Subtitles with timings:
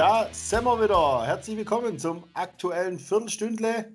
[0.00, 1.26] Da sind wir wieder.
[1.26, 3.94] Herzlich willkommen zum aktuellen Viertelstündle.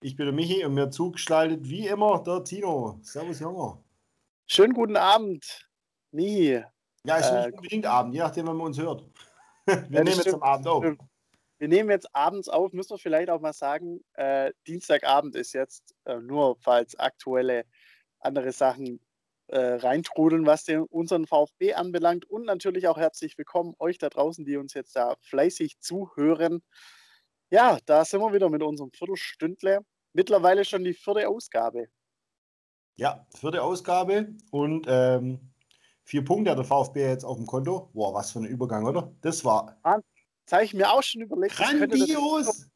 [0.00, 2.98] Ich bin der Michi und mir zugeschaltet wie immer der Tino.
[3.02, 3.78] Servus, Junge.
[4.48, 5.70] Schönen guten Abend,
[6.10, 6.60] Michi.
[7.04, 9.04] Ja, ist nicht äh, unbedingt Abend, je nachdem, wann man uns hört.
[9.64, 10.84] Wir ja, nehmen jetzt am Abend auf.
[11.58, 15.94] Wir nehmen jetzt abends auf, müssen wir vielleicht auch mal sagen, äh, Dienstagabend ist jetzt,
[16.04, 17.64] äh, nur falls aktuelle
[18.18, 18.98] andere Sachen
[19.54, 22.24] äh, reintrudeln, was den, unseren VfB anbelangt.
[22.28, 26.60] Und natürlich auch herzlich willkommen euch da draußen, die uns jetzt da fleißig zuhören.
[27.50, 29.80] Ja, da sind wir wieder mit unserem Viertelstündle.
[30.12, 31.86] Mittlerweile schon die vierte Ausgabe.
[32.96, 35.52] Ja, vierte Ausgabe und ähm,
[36.02, 37.90] vier Punkte hat der VfB jetzt auf dem Konto.
[37.92, 39.14] Boah, was für ein Übergang, oder?
[39.20, 39.78] Das war.
[39.82, 41.56] Das habe ich mir auch schon überlegt.
[41.56, 42.68] Grandios!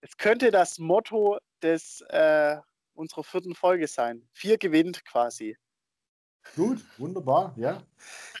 [0.00, 2.56] Es könnte, das Motto des, äh,
[2.94, 4.28] unserer vierten Folge sein.
[4.32, 5.56] Vier gewinnt quasi.
[6.56, 7.82] Gut, wunderbar, ja.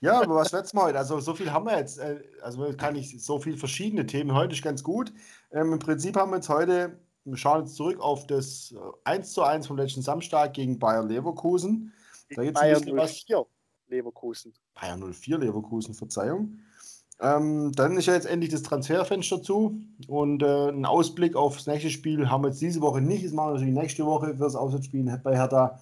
[0.00, 0.98] Ja, aber was letztes Mal heute?
[0.98, 1.98] Also, so viel haben wir jetzt.
[1.98, 4.34] Äh, also, kann ich so viele verschiedene Themen.
[4.34, 5.12] Heute ist ganz gut.
[5.50, 9.30] Ähm, Im Prinzip haben wir jetzt heute, wir schauen jetzt zurück auf das 1 äh,
[9.30, 11.92] zu 1 vom letzten Samstag gegen Bayer Leverkusen.
[12.34, 13.24] Da gibt es ein bisschen was.
[13.88, 14.52] Leverkusen.
[14.74, 16.58] Bayern 04 Leverkusen, Verzeihung.
[17.20, 21.66] Ähm, dann ist ja jetzt endlich das Transferfenster zu und äh, ein Ausblick auf das
[21.66, 23.24] nächste Spiel haben wir jetzt diese Woche nicht.
[23.24, 25.80] Das machen wir natürlich nächste Woche für das Auswärtsspiel bei Hertha.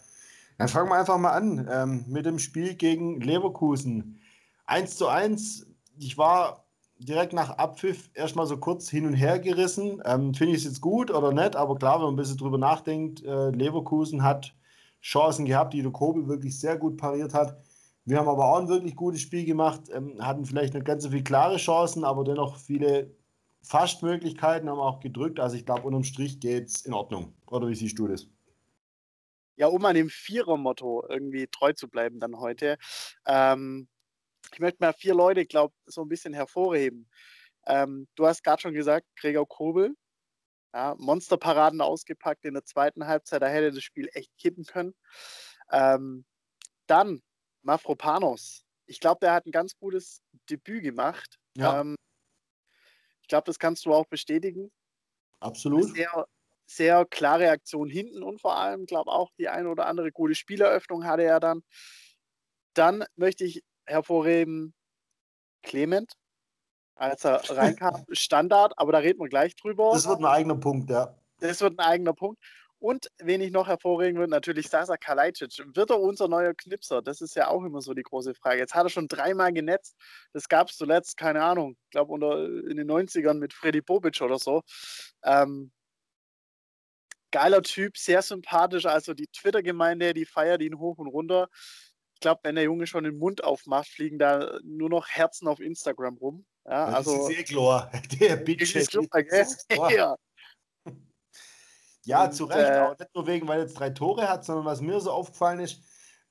[0.63, 4.21] Dann fangen wir einfach mal an ähm, mit dem Spiel gegen Leverkusen.
[4.67, 5.67] 1 zu 1.
[5.99, 6.67] Ich war
[6.99, 10.01] direkt nach Abpfiff erstmal so kurz hin und her gerissen.
[10.05, 11.57] Ähm, Finde ich es jetzt gut oder nicht?
[11.57, 14.55] Aber klar, wenn man ein bisschen drüber nachdenkt, äh, Leverkusen hat
[15.01, 17.61] Chancen gehabt, die der Kobel wirklich sehr gut pariert hat.
[18.05, 21.11] Wir haben aber auch ein wirklich gutes Spiel gemacht, ähm, hatten vielleicht nicht ganz so
[21.11, 23.11] viele klare Chancen, aber dennoch viele
[23.63, 25.41] Fastmöglichkeiten, haben auch gedrückt.
[25.41, 27.33] Also ich glaube, unterm Strich geht es in Ordnung.
[27.51, 28.29] Oder wie siehst du das?
[29.56, 32.78] Ja, um an dem Vierer-Motto irgendwie treu zu bleiben dann heute.
[33.27, 33.89] Ähm,
[34.53, 37.09] ich möchte mal vier Leute, glaube so ein bisschen hervorheben.
[37.67, 39.94] Ähm, du hast gerade schon gesagt, Gregor Kobel,
[40.75, 44.94] ja, Monsterparaden ausgepackt in der zweiten Halbzeit, da hätte das Spiel echt kippen können.
[45.71, 46.25] Ähm,
[46.87, 47.22] dann
[47.62, 48.65] Mafropanos.
[48.87, 51.38] Ich glaube, der hat ein ganz gutes Debüt gemacht.
[51.56, 51.81] Ja.
[51.81, 51.97] Ähm,
[53.22, 54.72] ich glaube, das kannst du auch bestätigen.
[55.41, 55.94] Absolut.
[55.94, 56.27] Sehr,
[56.67, 61.05] sehr klare Aktion hinten und vor allem, glaube auch, die eine oder andere gute Spieleröffnung
[61.05, 61.62] hatte er dann.
[62.75, 64.75] Dann möchte ich hervorheben
[65.62, 66.12] Clement,
[66.95, 69.91] als er reinkam, Standard, aber da reden wir gleich drüber.
[69.93, 71.15] Das wird ein eigener Punkt, ja.
[71.41, 72.39] Das wird ein eigener Punkt.
[72.78, 75.62] Und wen ich noch hervorheben würde, natürlich Sasa Kalajdzic.
[75.72, 77.01] Wird er unser neuer Knipser?
[77.01, 78.59] Das ist ja auch immer so die große Frage.
[78.59, 79.95] Jetzt hat er schon dreimal genetzt.
[80.33, 84.37] Das gab es zuletzt, keine Ahnung, ich glaube in den 90ern mit Freddy Bobic oder
[84.37, 84.62] so.
[85.22, 85.71] Ähm,
[87.32, 88.87] geiler Typ, sehr sympathisch.
[88.87, 91.48] Also die Twitter-Gemeinde, die feiert ihn hoch und runter.
[92.15, 95.59] Ich glaube, wenn der Junge schon den Mund aufmacht, fliegen da nur noch Herzen auf
[95.59, 96.47] Instagram rum.
[96.65, 97.91] Ja, also, das ist eh klar.
[98.21, 98.76] Der Bitch.
[99.91, 100.16] Ja.
[102.04, 102.59] Ja, und, zu Recht.
[102.59, 105.12] Äh, auch nicht nur wegen, weil er jetzt drei Tore hat, sondern was mir so
[105.12, 105.82] aufgefallen ist,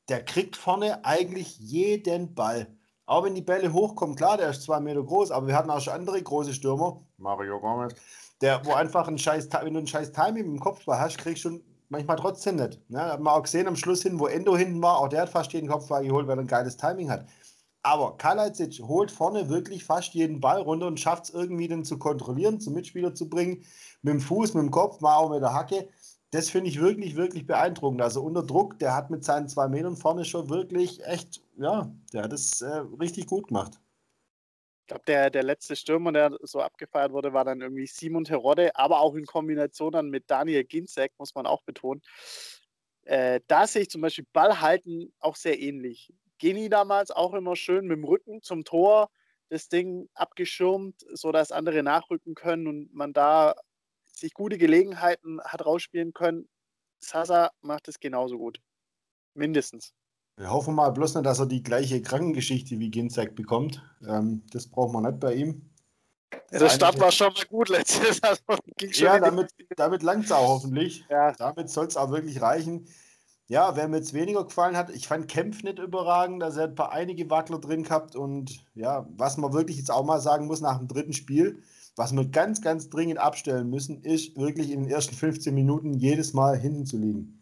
[0.09, 2.77] der kriegt vorne eigentlich jeden Ball.
[3.05, 5.79] Auch wenn die Bälle hochkommen, klar, der ist zwei Meter groß, aber wir hatten auch
[5.79, 7.93] schon andere große Stürmer, Mario Gomez,
[8.41, 11.49] der, wo einfach ein scheiß, wenn du ein scheiß Timing im Kopfball hast, kriegst du
[11.49, 12.79] schon manchmal trotzdem nicht.
[12.89, 12.99] Ne?
[12.99, 15.53] Hat man auch gesehen am Schluss hin, wo Endo hinten war, auch der hat fast
[15.53, 17.25] jeden Kopfball geholt, weil er ein geiles Timing hat.
[17.83, 21.97] Aber Kalajdzic holt vorne wirklich fast jeden Ball runter und schafft es irgendwie den zu
[21.97, 23.63] kontrollieren, zum Mitspieler zu bringen
[24.03, 25.89] mit dem Fuß, mit dem Kopf, mal auch mit der Hacke.
[26.29, 28.01] Das finde ich wirklich, wirklich beeindruckend.
[28.01, 32.23] Also unter Druck, der hat mit seinen zwei Metern vorne schon wirklich echt, ja, der
[32.23, 33.79] hat es äh, richtig gut gemacht.
[34.91, 38.75] Ich glaube, der, der letzte Stürmer, der so abgefeiert wurde, war dann irgendwie Simon Terodde,
[38.75, 42.01] aber auch in Kombination dann mit Daniel Ginzek, muss man auch betonen.
[43.03, 46.11] Äh, da sehe ich zum Beispiel Ballhalten auch sehr ähnlich.
[46.39, 49.09] Geni damals auch immer schön mit dem Rücken zum Tor,
[49.47, 53.55] das Ding abgeschirmt, sodass andere nachrücken können und man da
[54.11, 56.49] sich gute Gelegenheiten hat rausspielen können.
[56.99, 58.59] Sasa macht es genauso gut.
[59.35, 59.93] Mindestens.
[60.41, 63.83] Wir hoffen mal bloß nicht, dass er die gleiche Krankengeschichte wie Ginzek bekommt.
[64.07, 65.69] Ähm, das braucht man nicht bei ihm.
[66.49, 68.19] Das der Start war schon mal gut letztes.
[68.23, 68.41] Also
[68.79, 71.05] ja, damit, damit langt es auch hoffentlich.
[71.11, 71.33] Ja.
[71.33, 72.87] Damit soll es auch wirklich reichen.
[73.49, 76.73] Ja, wer mir jetzt weniger gefallen hat, ich fand Kempf nicht überragend, da er ein
[76.75, 80.59] paar einige Wackler drin gehabt und ja, was man wirklich jetzt auch mal sagen muss
[80.59, 81.61] nach dem dritten Spiel,
[81.95, 86.33] was wir ganz, ganz dringend abstellen müssen, ist wirklich in den ersten 15 Minuten jedes
[86.33, 87.40] Mal hinten zu liegen.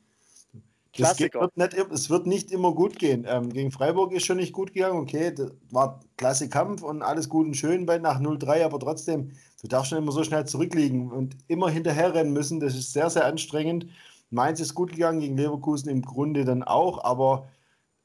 [0.97, 3.25] Das geht, wird nicht, es wird nicht immer gut gehen.
[3.27, 5.00] Ähm, gegen Freiburg ist schon nicht gut gegangen.
[5.00, 9.31] Okay, das war klasse Kampf und alles gut und schön bei nach 0-3, aber trotzdem,
[9.62, 12.59] du darfst schon immer so schnell zurückliegen und immer hinterher rennen müssen.
[12.59, 13.88] Das ist sehr, sehr anstrengend.
[14.31, 17.47] Mainz ist gut gegangen, gegen Leverkusen im Grunde dann auch, aber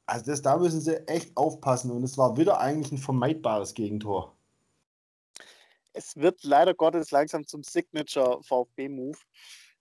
[0.07, 4.35] also das, da müssen sie echt aufpassen und es war wieder eigentlich ein vermeidbares Gegentor.
[5.95, 9.19] es wird leider Gottes langsam zum Signature VfB-Move.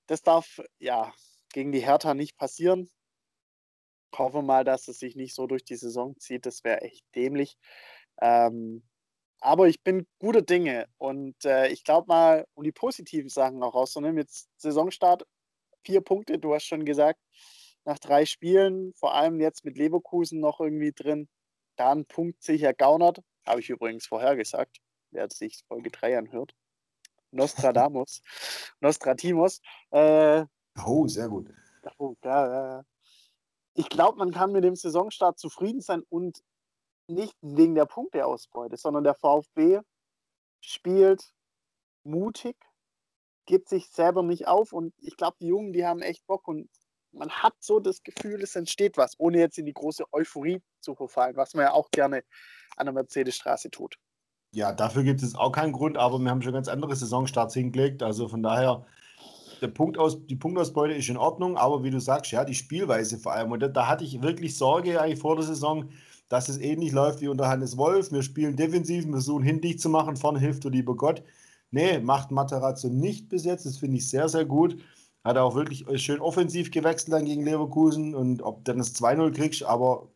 [0.07, 1.11] Das darf ja
[1.53, 2.89] gegen die Hertha nicht passieren.
[4.15, 6.45] Hoffe mal, dass es sich nicht so durch die Saison zieht.
[6.45, 7.57] Das wäre echt dämlich.
[8.21, 8.83] Ähm,
[9.39, 13.73] aber ich bin guter Dinge und äh, ich glaube mal, um die positiven Sachen auch
[13.73, 15.23] rauszunehmen, jetzt Saisonstart,
[15.85, 17.19] vier Punkte, du hast schon gesagt,
[17.85, 21.27] nach drei Spielen, vor allem jetzt mit Leverkusen noch irgendwie drin,
[21.75, 24.77] da ein Punkt sicher gaunert, habe ich übrigens vorher gesagt,
[25.11, 26.53] wer sich Folge 3 anhört.
[27.31, 28.21] Nostradamus,
[28.79, 29.59] Nostratimos.
[29.91, 30.45] Äh,
[30.85, 31.49] oh, sehr gut.
[31.97, 32.83] Oh, ja,
[33.75, 36.43] ich glaube, man kann mit dem Saisonstart zufrieden sein und
[37.07, 39.81] nicht wegen der Punkteausbeute, sondern der VfB
[40.61, 41.33] spielt
[42.03, 42.55] mutig,
[43.45, 46.69] gibt sich selber nicht auf und ich glaube, die Jungen, die haben echt Bock und
[47.11, 50.95] man hat so das Gefühl, es entsteht was, ohne jetzt in die große Euphorie zu
[50.95, 52.23] verfallen, was man ja auch gerne
[52.77, 53.97] an der Mercedesstraße tut.
[54.51, 58.03] Ja, dafür gibt es auch keinen Grund, aber wir haben schon ganz andere Saisonstarts hingelegt,
[58.03, 58.85] also von daher
[59.63, 63.17] der Punkt aus, die Punktausbeute ist in Ordnung, aber wie du sagst, ja, die Spielweise
[63.17, 63.51] vor allem.
[63.51, 65.89] Und da, da hatte ich wirklich Sorge eigentlich vor der Saison,
[66.29, 68.11] dass es ähnlich läuft wie unter Hannes Wolf.
[68.11, 71.23] Wir spielen defensiv, wir versuchen hindicht zu machen, vorne hilft du lieber Gott.
[71.71, 73.65] Nee, macht Materazzo nicht bis jetzt.
[73.65, 74.77] Das finde ich sehr, sehr gut.
[75.23, 78.93] Hat er auch wirklich schön offensiv gewechselt dann gegen Leverkusen und ob du dann das
[78.95, 80.09] 2-0 kriegst, aber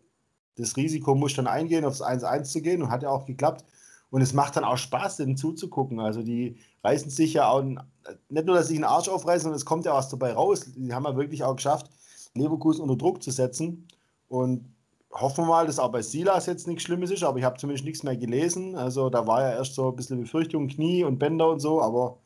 [0.56, 3.64] das Risiko muss dann eingehen, aufs 1-1 zu gehen und hat ja auch geklappt.
[4.10, 6.00] Und es macht dann auch Spaß, denen zuzugucken.
[6.00, 9.66] Also die reißen sich ja auch, nicht nur, dass sie den Arsch aufreißen, sondern es
[9.66, 10.66] kommt ja was dabei raus.
[10.76, 11.90] Die haben ja wirklich auch geschafft,
[12.34, 13.88] Leverkusen unter Druck zu setzen.
[14.30, 14.74] Und
[15.12, 17.86] hoffen wir mal, dass auch bei Silas jetzt nichts Schlimmes ist, aber ich habe zumindest
[17.86, 18.76] nichts mehr gelesen.
[18.76, 22.20] Also da war ja erst so ein bisschen Befürchtung, Knie und Bänder und so, aber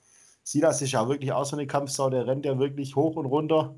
[0.44, 3.76] Silas ist ja wirklich auch so eine Kampfsau, der rennt ja wirklich hoch und runter.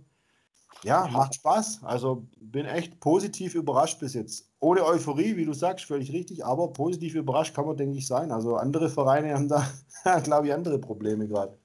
[0.84, 1.82] Ja, macht Spaß.
[1.84, 4.52] Also bin echt positiv überrascht bis jetzt.
[4.60, 8.32] Ohne Euphorie, wie du sagst, völlig richtig, aber positiv überrascht kann man, denke ich, sein.
[8.32, 9.66] Also andere Vereine haben da,
[10.24, 11.58] glaube ich, andere Probleme gerade.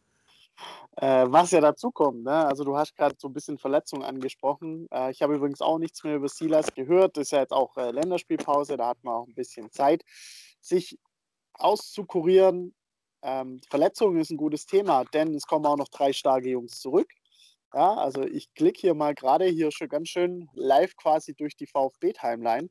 [1.00, 2.44] Äh, was ja dazu kommt, ne?
[2.46, 4.88] also du hast gerade so ein bisschen Verletzungen angesprochen.
[4.90, 7.16] Äh, ich habe übrigens auch nichts mehr über Silas gehört.
[7.16, 10.02] Das ist ja jetzt auch äh, Länderspielpause, da hat man auch ein bisschen Zeit,
[10.60, 10.98] sich
[11.54, 12.74] auszukurieren.
[13.22, 17.12] Ähm, Verletzungen ist ein gutes Thema, denn es kommen auch noch drei starke Jungs zurück.
[17.74, 21.66] Ja, also ich klicke hier mal gerade hier schon ganz schön live quasi durch die
[21.66, 22.70] VfB-Timeline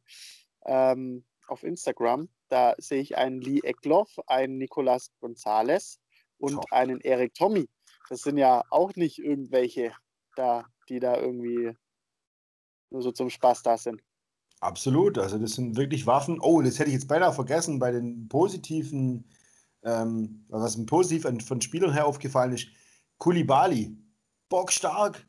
[0.66, 2.30] ähm, auf Instagram.
[2.50, 6.00] Da sehe ich einen Lee Eckloff, einen Nicolas Gonzalez
[6.40, 6.64] und oh.
[6.72, 7.70] einen Erik Tommy.
[8.10, 9.94] Das sind ja auch nicht irgendwelche
[10.36, 11.74] da, die da irgendwie
[12.90, 14.02] nur so zum Spaß da sind.
[14.60, 16.40] Absolut, also das sind wirklich Waffen.
[16.40, 19.30] Oh, das hätte ich jetzt beinahe vergessen bei den positiven,
[19.84, 22.68] ähm, was mir positiv von Spielern her aufgefallen ist.
[23.20, 23.96] Kulibali,
[24.50, 25.26] bockstark,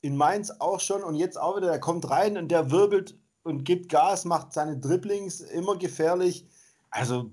[0.00, 3.64] in Mainz auch schon und jetzt auch wieder, der kommt rein und der wirbelt und
[3.64, 6.46] gibt Gas, macht seine Dribblings immer gefährlich.
[6.90, 7.30] Also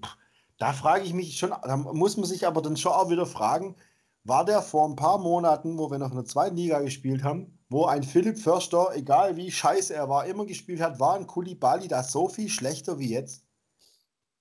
[0.57, 3.75] da frage ich mich schon, da muss man sich aber dann schon auch wieder fragen,
[4.23, 7.57] war der vor ein paar Monaten, wo wir noch in der zweiten Liga gespielt haben,
[7.69, 11.87] wo ein Philipp Förster, egal wie scheiße er war, immer gespielt hat, war ein Kulibali
[11.87, 13.45] da so viel schlechter wie jetzt?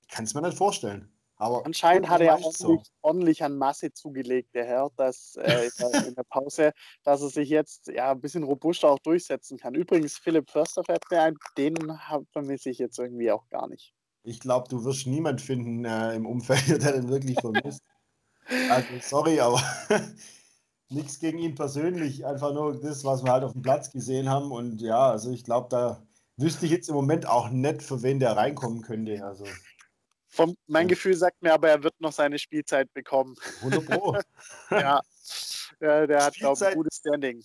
[0.09, 1.16] Kann es mir nicht vorstellen.
[1.39, 2.83] Aber Anscheinend hat er ordentlich, so.
[3.03, 5.69] ordentlich, an Masse zugelegt, der Herr, dass äh,
[6.09, 6.73] in der Pause,
[7.05, 9.75] dass er sich jetzt ja ein bisschen robuster auch durchsetzen kann.
[9.75, 11.77] Übrigens, Philipp Förster fährt mir ein, den
[12.33, 13.93] vermisse ich jetzt irgendwie auch gar nicht.
[14.23, 17.81] Ich glaube, du wirst niemand finden äh, im Umfeld, der den wirklich vermisst.
[18.71, 19.61] Also, sorry, aber
[20.89, 22.25] nichts gegen ihn persönlich.
[22.25, 24.53] Einfach nur das, was wir halt auf dem Platz gesehen haben.
[24.53, 26.07] Und ja, also ich glaube, da
[26.37, 29.25] wüsste ich jetzt im Moment auch nicht, für wen der reinkommen könnte.
[29.25, 29.47] Also.
[30.29, 30.89] Vom, mein.
[30.89, 33.37] Gefühl sagt mir aber, er wird noch seine Spielzeit bekommen.
[33.59, 34.17] 100 Pro.
[34.71, 35.01] ja.
[35.81, 37.43] ja, der hat, glaube ich, ein gutes Standing.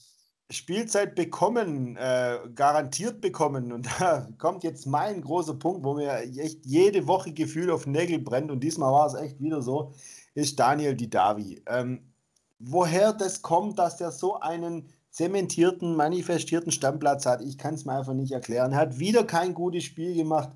[0.49, 3.71] Spielzeit bekommen, äh, garantiert bekommen.
[3.71, 8.19] Und da kommt jetzt mein großer Punkt, wo mir echt jede Woche Gefühl auf Nägel
[8.19, 8.51] brennt.
[8.51, 9.93] Und diesmal war es echt wieder so
[10.33, 11.61] ist Daniel Didavi.
[11.67, 12.13] Ähm,
[12.59, 17.93] woher das kommt, dass der so einen zementierten, manifestierten Stammplatz hat, ich kann es mir
[17.93, 18.71] einfach nicht erklären.
[18.71, 20.51] Er hat wieder kein gutes Spiel gemacht.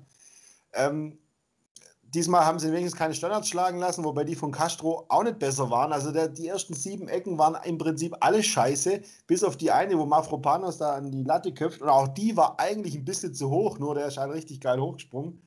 [0.72, 1.18] Ähm,
[2.14, 5.70] diesmal haben sie wenigstens keine Standards schlagen lassen, wobei die von Castro auch nicht besser
[5.70, 5.92] waren.
[5.92, 9.98] Also der, die ersten sieben Ecken waren im Prinzip alle scheiße, bis auf die eine,
[9.98, 11.82] wo Mafropanos da an die Latte köpft.
[11.82, 14.80] Und auch die war eigentlich ein bisschen zu hoch, nur der ist halt richtig geil
[14.80, 15.42] hochgesprungen.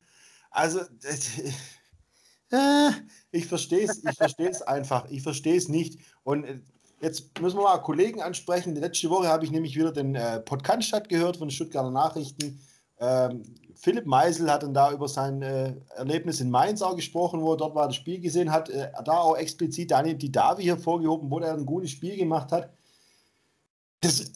[0.50, 0.80] Also,
[2.50, 2.90] äh,
[3.30, 6.00] ich verstehe es, ich verstehe es einfach, ich verstehe es nicht.
[6.24, 6.60] Und äh,
[7.00, 8.74] jetzt müssen wir mal Kollegen ansprechen.
[8.74, 12.60] Letzte Woche habe ich nämlich wieder den äh, Podcast gehört von Stuttgarter Nachrichten.
[12.98, 13.42] Ähm,
[13.74, 17.56] Philipp Meisel hat dann da über sein äh, Erlebnis in Mainz auch gesprochen, wo er
[17.56, 18.68] dort war, das Spiel gesehen hat.
[18.70, 22.72] Äh, da auch explizit Daniel Didavi hervorgehoben, wo er ein gutes Spiel gemacht hat.
[24.00, 24.32] Das,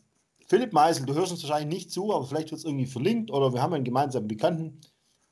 [0.46, 3.52] Philipp Meisel, du hörst uns wahrscheinlich nicht zu, aber vielleicht wird es irgendwie verlinkt oder
[3.52, 4.80] wir haben einen gemeinsamen Bekannten.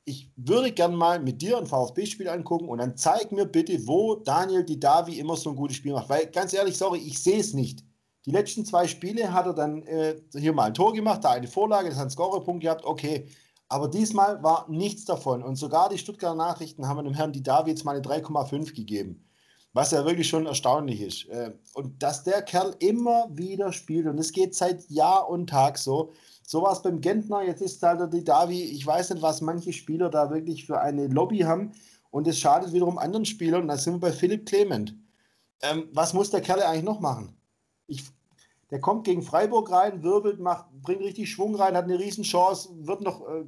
[0.04, 4.16] ich würde gern mal mit dir ein VfB-Spiel angucken und dann zeig mir bitte, wo
[4.16, 6.08] Daniel Didavi immer so ein gutes Spiel macht.
[6.08, 7.84] Weil ganz ehrlich, sorry, ich sehe es nicht.
[8.26, 11.48] Die letzten zwei Spiele hat er dann äh, hier mal ein Tor gemacht, da eine
[11.48, 13.26] Vorlage, das hat einen Scorerpunkt gehabt, okay.
[13.72, 15.42] Aber diesmal war nichts davon.
[15.42, 19.24] Und sogar die Stuttgarter Nachrichten haben dem Herrn Didavi jetzt mal eine 3,5 gegeben.
[19.72, 21.26] Was ja wirklich schon erstaunlich ist.
[21.30, 25.78] Äh, und dass der Kerl immer wieder spielt, und es geht seit Jahr und Tag
[25.78, 26.12] so.
[26.46, 29.72] So war es beim Gentner, jetzt ist halt der Didavi, ich weiß nicht, was manche
[29.72, 31.72] Spieler da wirklich für eine Lobby haben.
[32.10, 33.62] Und es schadet wiederum anderen Spielern.
[33.62, 34.94] Und da sind wir bei Philipp Clement.
[35.62, 37.34] Ähm, was muss der Kerl eigentlich noch machen?
[37.86, 38.04] Ich,
[38.70, 43.00] der kommt gegen Freiburg rein, wirbelt, macht, bringt richtig Schwung rein, hat eine Riesenchance, wird
[43.00, 43.46] noch äh,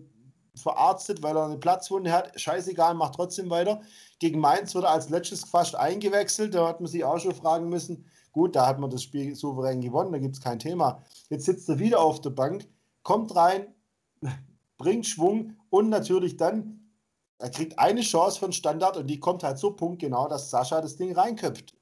[0.57, 2.39] verarztet, weil er eine Platzwunde hat.
[2.41, 3.81] Scheißegal, macht trotzdem weiter.
[4.19, 6.55] Gegen Mainz wird er als letztes fast eingewechselt.
[6.55, 8.05] Da hat man sich auch schon fragen müssen.
[8.35, 11.01] Gut, da hat man das Spiel souverän gewonnen, da gibt es kein Thema.
[11.31, 12.69] Jetzt sitzt er wieder auf der Bank,
[13.05, 13.73] kommt rein,
[14.77, 16.91] bringt Schwung und natürlich dann,
[17.39, 20.97] er kriegt eine Chance von Standard und die kommt halt so punktgenau, dass Sascha das
[20.97, 21.77] Ding reinköpft.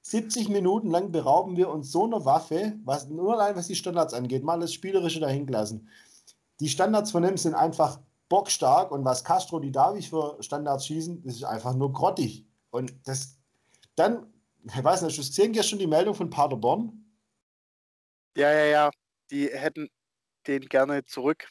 [0.00, 4.14] 70 Minuten lang berauben wir uns so eine Waffe, was nur allein was die Standards
[4.14, 5.86] angeht, mal das Spielerische dahin gelassen.
[6.60, 8.00] Die Standards von ihm sind einfach
[8.30, 12.46] bockstark und was Castro die Davi für Standards schießen, das ist einfach nur grottig.
[12.70, 13.36] Und das
[13.96, 14.32] dann,
[14.64, 17.04] ich weiß nicht, hast du gesehen gestern die Meldung von Paderborn?
[18.36, 18.90] Ja, ja, ja.
[19.30, 19.90] Die hätten
[20.46, 21.48] den gerne zurück.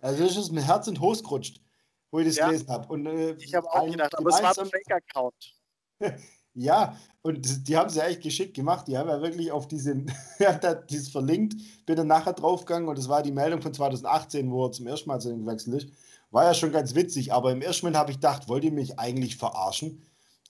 [0.00, 1.62] Also das ist mir Herz und Hose gerutscht,
[2.10, 2.46] wo ich das ja.
[2.46, 3.08] gelesen habe.
[3.08, 5.54] äh, ich habe auch gedacht, aber es war ein Fake-Account.
[6.54, 8.86] ja, und die haben sie ja echt geschickt gemacht.
[8.88, 10.12] Die haben ja wirklich auf diesen,
[10.90, 14.72] dieses verlinkt, bin dann nachher draufgegangen und das war die Meldung von 2018, wo er
[14.72, 15.92] zum ersten Mal zu den gewechselt ist.
[16.30, 18.98] War ja schon ganz witzig, aber im ersten Moment habe ich gedacht, wollt ihr mich
[18.98, 20.02] eigentlich verarschen?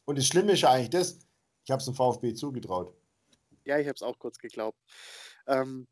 [0.04, 1.18] Und das Schlimme ist ja eigentlich das,
[1.64, 2.94] ich habe es dem VfB zugetraut.
[3.64, 4.78] Ja, ich habe es auch kurz geglaubt.
[5.46, 5.86] Ähm,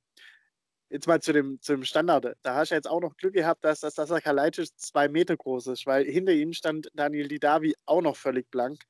[0.91, 2.37] jetzt mal zu dem, zu dem Standard.
[2.43, 5.69] Da hast du jetzt auch noch Glück gehabt, dass, dass der Kalajdzic zwei Meter groß
[5.69, 8.83] ist, weil hinter ihm stand Daniel Didavi auch noch völlig blank,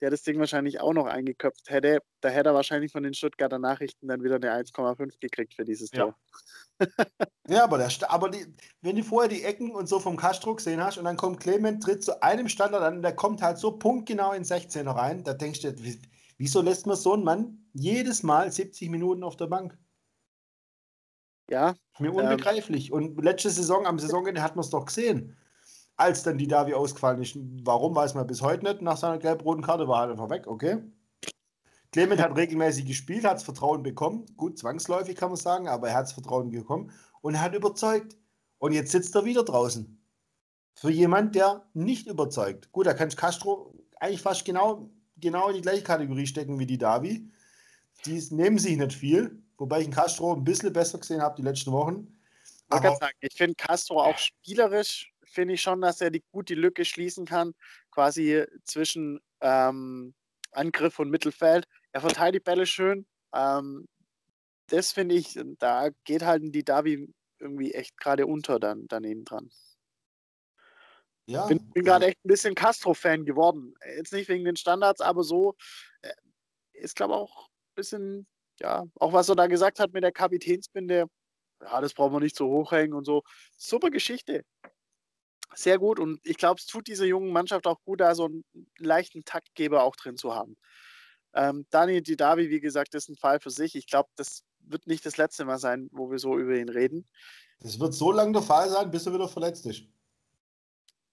[0.00, 2.00] der das Ding wahrscheinlich auch noch eingeköpft hätte.
[2.20, 5.90] Da hätte er wahrscheinlich von den Stuttgarter Nachrichten dann wieder eine 1,5 gekriegt für dieses
[5.90, 6.16] Tor.
[6.80, 6.86] Ja,
[7.48, 8.46] ja aber, der, aber die,
[8.82, 11.82] wenn du vorher die Ecken und so vom Castro gesehen hast und dann kommt Clement,
[11.82, 15.60] tritt zu einem Standard an, der kommt halt so punktgenau in 16 rein, da denkst
[15.60, 15.74] du,
[16.38, 19.76] wieso lässt man so einen Mann jedes Mal 70 Minuten auf der Bank?
[21.50, 21.74] Ja.
[21.98, 22.88] Mir ähm, unbegreiflich.
[22.90, 25.36] Ähm, und letzte Saison, am Saisonende hat man es doch gesehen.
[25.96, 27.36] Als dann die Davi ausgefallen ist.
[27.64, 28.80] Warum, weiß man bis heute nicht.
[28.80, 30.78] Nach seiner gelb-roten Karte war er einfach weg, okay.
[31.92, 34.24] Clement hat regelmäßig gespielt, hat das Vertrauen bekommen.
[34.36, 38.16] Gut, zwangsläufig kann man sagen, aber er hat das Vertrauen bekommen und er hat überzeugt.
[38.58, 40.00] Und jetzt sitzt er wieder draußen.
[40.74, 42.70] Für jemand, der nicht überzeugt.
[42.70, 46.78] Gut, da kann Castro eigentlich fast genau, genau in die gleiche Kategorie stecken wie die
[46.78, 47.28] Davi.
[48.06, 51.42] Die nehmen sich nicht viel, wobei ich einen Castro ein bisschen besser gesehen habe die
[51.42, 52.18] letzten Wochen.
[52.68, 56.54] Aber, sagen, ich finde Castro auch spielerisch, finde ich schon, dass er die, gut die
[56.54, 57.54] Lücke schließen kann,
[57.90, 60.14] quasi zwischen ähm,
[60.52, 61.66] Angriff und Mittelfeld.
[61.92, 63.06] Er verteidigt Bälle schön.
[63.34, 63.86] Ähm,
[64.68, 69.50] das finde ich, da geht halt die Davi irgendwie echt gerade unter dann daneben dran.
[71.26, 71.46] Ja.
[71.46, 73.74] Bin, bin gerade echt ein bisschen Castro-Fan geworden.
[73.96, 75.54] Jetzt nicht wegen den Standards, aber so
[76.02, 76.12] äh,
[76.72, 78.26] ist, glaube ich, auch ein bisschen
[78.60, 81.06] ja, auch was er da gesagt hat mit der Kapitänsbinde,
[81.62, 83.22] ja, das brauchen wir nicht so hochhängen und so.
[83.56, 84.44] Super Geschichte.
[85.54, 88.44] Sehr gut und ich glaube, es tut dieser jungen Mannschaft auch gut, da so einen
[88.78, 90.56] leichten Taktgeber auch drin zu haben.
[91.34, 93.74] Ähm, Dani Didavi, wie gesagt, ist ein Fall für sich.
[93.74, 97.08] Ich glaube, das wird nicht das letzte Mal sein, wo wir so über ihn reden.
[97.60, 99.82] Das wird so lange der Fall sein, bis er wieder verletzt ist.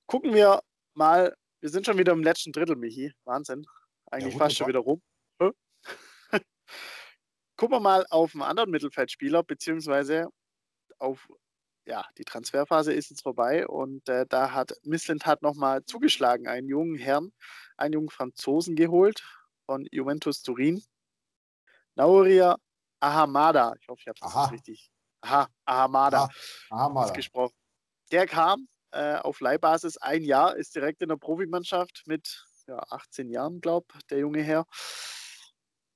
[0.06, 0.62] Gucken wir
[0.94, 1.36] mal.
[1.60, 3.12] Wir sind schon wieder im letzten Drittel, Michi.
[3.26, 3.66] Wahnsinn.
[4.12, 5.02] Eigentlich ja, fast schon wieder rum
[7.58, 10.30] gucken wir mal auf einen anderen Mittelfeldspieler, beziehungsweise
[11.00, 11.28] auf,
[11.86, 16.68] ja, die Transferphase ist jetzt vorbei und äh, da hat Missland hat nochmal zugeschlagen, einen
[16.68, 17.32] jungen Herrn,
[17.76, 19.24] einen jungen Franzosen geholt
[19.66, 20.84] von Juventus Turin.
[21.96, 22.56] Nauria
[23.00, 24.92] Ahamada, ich hoffe, ich habe das richtig.
[25.22, 26.30] Aha, Ahamada, Aha,
[26.70, 27.14] Ahamada.
[27.14, 27.56] gesprochen.
[28.12, 33.30] Der kam äh, auf Leihbasis ein Jahr, ist direkt in der Profimannschaft mit ja, 18
[33.30, 34.66] Jahren, glaube der junge Herr.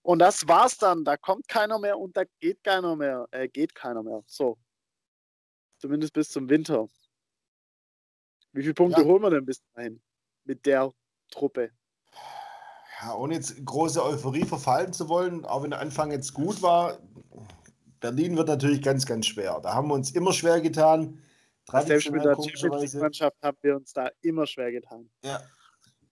[0.03, 1.03] Und das war's dann.
[1.03, 3.27] Da kommt keiner mehr und da geht keiner mehr.
[3.31, 4.23] Äh, geht keiner mehr.
[4.25, 4.57] So.
[5.77, 6.87] Zumindest bis zum Winter.
[8.53, 9.07] Wie viele Punkte ja.
[9.07, 10.01] holen wir denn bis dahin
[10.43, 10.91] mit der
[11.29, 11.71] Truppe?
[13.01, 16.99] Ja, ohne jetzt große Euphorie verfallen zu wollen, auch wenn der Anfang jetzt gut war,
[17.99, 19.59] Berlin wird natürlich ganz, ganz schwer.
[19.61, 21.21] Da haben wir uns immer schwer getan.
[21.71, 25.09] Selbst mit der Champions-Mannschaft haben wir uns da immer schwer getan.
[25.23, 25.39] Ja,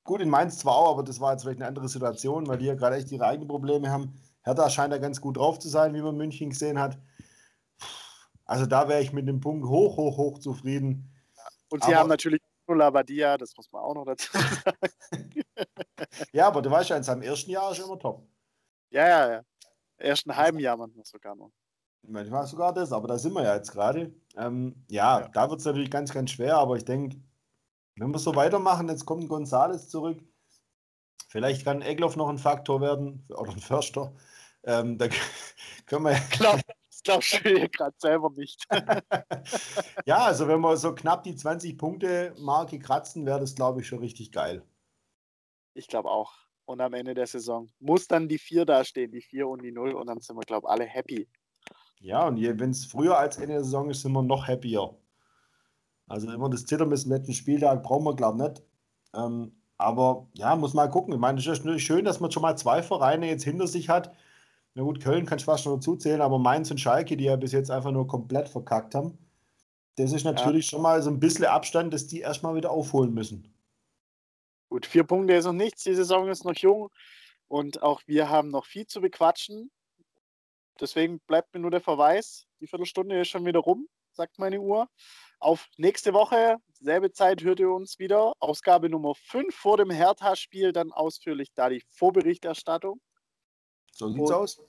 [0.10, 2.66] Gut, in Mainz zwar auch, aber das war jetzt vielleicht eine andere Situation, weil die
[2.66, 4.20] ja gerade echt ihre eigenen Probleme haben.
[4.42, 6.98] Hertha scheint da ganz gut drauf zu sein, wie man München gesehen hat.
[8.44, 11.16] Also da wäre ich mit dem Punkt hoch, hoch, hoch zufrieden.
[11.70, 15.44] Und sie aber, haben natürlich Labadia, das muss man auch noch dazu sagen.
[16.34, 18.28] ja, aber du weißt ja, in seinem ersten Jahr ist er immer top.
[18.90, 19.42] Ja, ja, ja.
[19.98, 21.52] Ersten halben Jahr manchmal sogar noch.
[22.02, 24.12] Manchmal sogar das, aber da sind wir ja jetzt gerade.
[24.36, 27.16] Ähm, ja, ja, da wird es natürlich ganz, ganz schwer, aber ich denke,
[28.00, 30.24] wenn wir so weitermachen, jetzt kommt Gonzales zurück.
[31.28, 34.14] Vielleicht kann Egloff noch ein Faktor werden oder ein Förster.
[34.64, 35.08] Ähm, da
[35.86, 36.20] können wir ja.
[36.32, 38.66] Glaub, das glaubst du hier gerade selber nicht.
[40.06, 44.32] ja, also wenn wir so knapp die 20-Punkte-Marke kratzen, wäre das, glaube ich, schon richtig
[44.32, 44.64] geil.
[45.74, 46.34] Ich glaube auch.
[46.66, 49.94] Und am Ende der Saison muss dann die 4 dastehen, die 4 und die 0,
[49.94, 51.28] und dann sind wir, glaube ich, alle happy.
[52.00, 54.96] Ja, und wenn es früher als Ende der Saison ist, sind wir noch happier.
[56.10, 58.64] Also immer das Zittern bis zum letzten Spieltag brauchen wir, glaube ich, nicht.
[59.16, 61.14] Ähm, aber ja, muss mal gucken.
[61.14, 63.88] Ich meine, es ist natürlich schön, dass man schon mal zwei Vereine jetzt hinter sich
[63.88, 64.14] hat.
[64.74, 67.36] Na gut, Köln kann ich fast schon dazu zählen, aber Mainz und Schalke, die ja
[67.36, 69.18] bis jetzt einfach nur komplett verkackt haben.
[69.96, 70.72] Das ist natürlich ja.
[70.72, 73.54] schon mal so ein bisschen Abstand, dass die erstmal wieder aufholen müssen.
[74.70, 75.84] Gut, vier Punkte ist noch nichts.
[75.84, 76.90] Die Saison ist noch jung
[77.48, 79.72] und auch wir haben noch viel zu bequatschen.
[80.80, 82.46] Deswegen bleibt mir nur der Verweis.
[82.62, 84.88] Die Viertelstunde ist schon wieder rum, sagt meine Uhr.
[85.40, 88.34] Auf nächste Woche, selbe Zeit, hört ihr uns wieder.
[88.40, 93.00] Ausgabe Nummer 5 vor dem Hertha-Spiel, dann ausführlich da die Vorberichterstattung.
[93.94, 94.62] So sieht's Und aus.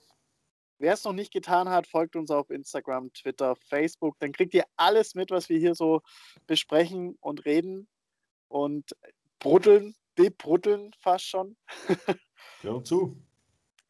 [0.79, 4.17] Wer es noch nicht getan hat, folgt uns auf Instagram, Twitter, Facebook.
[4.19, 6.01] Dann kriegt ihr alles mit, was wir hier so
[6.47, 7.87] besprechen und reden
[8.47, 8.95] und
[9.39, 11.57] bruddeln, bebruddeln fast schon.
[12.61, 13.21] Gehört zu.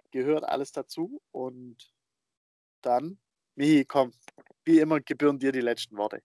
[0.10, 1.22] Gehört alles dazu.
[1.32, 1.94] Und
[2.82, 3.20] dann,
[3.56, 4.12] Mihi, komm,
[4.66, 6.22] wie immer gebühren dir die letzten Worte.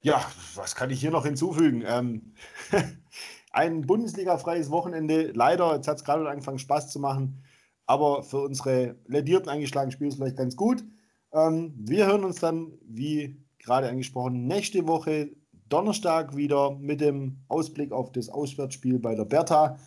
[0.00, 0.24] Ja,
[0.54, 1.82] was kann ich hier noch hinzufügen?
[1.86, 2.34] Ähm,
[3.50, 5.32] ein Bundesliga-freies Wochenende.
[5.32, 7.42] Leider, jetzt hat es gerade angefangen Spaß zu machen,
[7.86, 10.84] aber für unsere ledierten eingeschlagenen Spiele ist es vielleicht ganz gut.
[11.32, 15.30] Ähm, wir hören uns dann, wie gerade angesprochen, nächste Woche
[15.68, 19.78] Donnerstag wieder mit dem Ausblick auf das Auswärtsspiel bei der Bertha.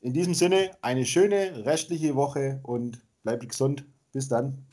[0.00, 3.86] In diesem Sinne, eine schöne restliche Woche und bleibt gesund.
[4.12, 4.66] Bis dann.